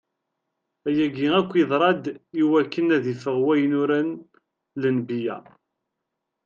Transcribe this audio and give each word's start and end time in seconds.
Ayagi 0.87 1.27
akk 1.39 1.51
iḍra-d 1.61 2.03
iwakken 2.41 2.87
ad 2.95 3.05
iffeɣ 3.13 3.37
wayen 3.45 3.73
uran 3.81 4.09
lenbiya. 4.81 5.37